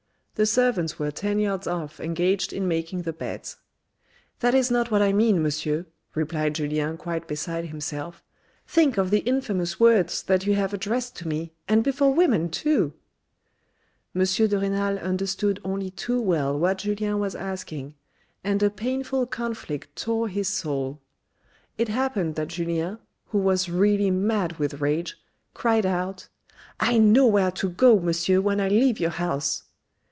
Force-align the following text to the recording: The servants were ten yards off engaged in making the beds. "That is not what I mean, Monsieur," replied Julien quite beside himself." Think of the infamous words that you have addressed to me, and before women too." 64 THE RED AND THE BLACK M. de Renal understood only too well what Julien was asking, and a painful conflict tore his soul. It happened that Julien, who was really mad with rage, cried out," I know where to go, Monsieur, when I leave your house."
The 0.35 0.45
servants 0.47 0.97
were 0.97 1.11
ten 1.11 1.37
yards 1.37 1.67
off 1.67 1.99
engaged 1.99 2.51
in 2.51 2.67
making 2.67 3.03
the 3.03 3.13
beds. 3.13 3.57
"That 4.39 4.55
is 4.55 4.71
not 4.71 4.89
what 4.89 4.99
I 5.03 5.13
mean, 5.13 5.43
Monsieur," 5.43 5.85
replied 6.15 6.55
Julien 6.55 6.97
quite 6.97 7.27
beside 7.27 7.65
himself." 7.67 8.23
Think 8.67 8.97
of 8.97 9.11
the 9.11 9.19
infamous 9.19 9.79
words 9.79 10.23
that 10.23 10.47
you 10.47 10.55
have 10.55 10.73
addressed 10.73 11.15
to 11.17 11.27
me, 11.27 11.53
and 11.67 11.83
before 11.83 12.11
women 12.11 12.49
too." 12.49 12.93
64 14.17 14.47
THE 14.47 14.55
RED 14.55 14.63
AND 14.63 14.73
THE 14.73 14.77
BLACK 14.77 14.79
M. 14.79 14.89
de 14.89 14.93
Renal 14.95 15.07
understood 15.11 15.61
only 15.63 15.89
too 15.91 16.19
well 16.19 16.57
what 16.57 16.79
Julien 16.79 17.19
was 17.19 17.35
asking, 17.35 17.93
and 18.43 18.63
a 18.63 18.71
painful 18.71 19.27
conflict 19.27 19.95
tore 19.95 20.27
his 20.27 20.47
soul. 20.47 21.01
It 21.77 21.89
happened 21.89 22.33
that 22.33 22.47
Julien, 22.47 22.97
who 23.27 23.37
was 23.37 23.69
really 23.69 24.09
mad 24.09 24.53
with 24.57 24.81
rage, 24.81 25.17
cried 25.53 25.85
out," 25.85 26.29
I 26.79 26.97
know 26.97 27.27
where 27.27 27.51
to 27.51 27.69
go, 27.69 27.99
Monsieur, 27.99 28.41
when 28.41 28.59
I 28.59 28.69
leave 28.69 28.99
your 28.99 29.11
house." 29.11 29.63